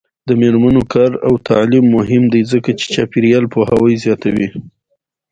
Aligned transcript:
د 0.27 0.29
میرمنو 0.41 0.81
کار 0.93 1.11
او 1.27 1.33
تعلیم 1.49 1.85
مهم 1.97 2.23
دی 2.33 2.41
ځکه 2.51 2.69
چې 2.79 2.85
چاپیریال 2.93 3.45
پوهاوی 3.53 3.95
زیاتوي. 4.03 4.47